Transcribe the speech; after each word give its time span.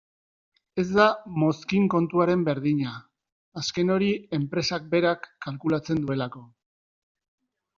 Ez 0.83 0.85
da 0.99 1.03
mozkin-kontuaren 1.41 2.45
berdina, 2.47 2.93
azken 3.63 3.93
hori 3.97 4.09
enpresak 4.39 4.89
berak 4.95 5.29
kalkulatzen 5.49 6.03
duelako. 6.09 6.45